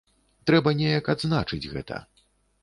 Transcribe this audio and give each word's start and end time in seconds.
Трэба 0.49 0.73
неяк 0.79 1.11
адзначыць 1.15 1.61
гэта. 1.75 2.01